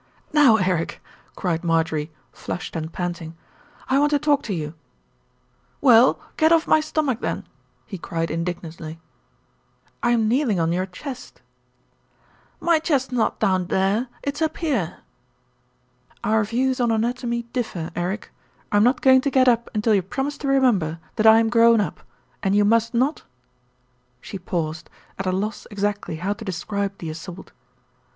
"Now, 0.33 0.55
Eric," 0.55 0.99
cried 1.35 1.63
Marjorie, 1.63 2.09
flushed 2.31 2.75
and 2.75 2.91
panting. 2.91 3.37
"I 3.87 3.99
want 3.99 4.09
to 4.09 4.17
talk 4.17 4.41
to 4.49 4.51
you." 4.55 4.73
"Well, 5.79 6.19
get 6.37 6.51
off 6.51 6.65
my 6.67 6.79
stomach 6.79 7.19
then," 7.21 7.45
he 7.85 7.99
cried 7.99 8.29
indig 8.29 8.63
nantly. 8.63 8.97
"I'm 10.01 10.27
kneeling 10.27 10.59
on 10.59 10.71
your 10.71 10.87
chest." 10.87 11.43
"My 12.59 12.79
chest's 12.79 13.11
not 13.11 13.39
down 13.39 13.67
there, 13.67 14.07
it's 14.23 14.41
up 14.41 14.57
here." 14.57 15.01
"Our 16.23 16.43
views 16.45 16.79
on 16.81 16.89
anatomy 16.89 17.43
differ, 17.53 17.91
Eric. 17.95 18.31
I 18.71 18.77
am 18.77 18.83
not 18.83 19.01
go 19.01 19.11
ing 19.11 19.21
to 19.21 19.29
get 19.29 19.47
up 19.47 19.69
until 19.75 19.93
you 19.93 20.01
promise 20.01 20.35
to 20.39 20.47
remember 20.47 20.97
that 21.15 21.27
I 21.27 21.37
am 21.39 21.47
grown 21.49 21.79
up, 21.79 21.99
and 22.41 22.55
you 22.55 22.65
must 22.65 22.95
not" 22.95 23.21
She 24.19 24.39
paused, 24.39 24.89
at 25.19 25.27
a 25.27 25.31
loss 25.31 25.67
exactly 25.69 26.15
how 26.15 26.33
to 26.33 26.43
describe 26.43 26.97
the 26.97 27.11
assault. 27.11 27.51